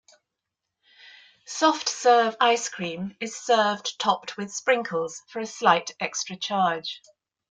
[1.45, 7.03] Soft serve ice cream is served topped with sprinkles for a slight extra charge.